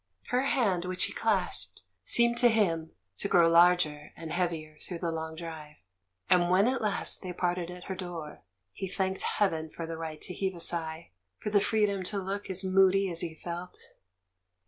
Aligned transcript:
Her 0.29 0.45
hand, 0.45 0.83
which 0.85 1.03
he 1.03 1.13
clasped, 1.13 1.81
seemed 2.03 2.35
to 2.39 2.49
him 2.49 2.89
to 3.19 3.27
grow 3.27 3.47
larger 3.47 4.13
and 4.17 4.31
heavier 4.33 4.79
through 4.79 4.97
the 4.97 5.11
long 5.11 5.35
drive; 5.35 5.75
and 6.27 6.49
when 6.49 6.65
at 6.67 6.81
last 6.81 7.21
they 7.21 7.31
parted 7.33 7.69
at 7.69 7.83
her 7.83 7.93
door, 7.93 8.41
he 8.73 8.87
thanked 8.87 9.21
heaven 9.21 9.69
for 9.69 9.85
the 9.85 9.97
right 9.97 10.19
to 10.21 10.33
heave 10.33 10.55
a 10.55 10.59
sigh, 10.59 11.11
for 11.37 11.51
the 11.51 11.61
freedom 11.61 12.01
to 12.05 12.17
look 12.17 12.49
as 12.49 12.65
moody 12.65 13.11
as 13.11 13.21
he 13.21 13.35
felt. 13.35 13.77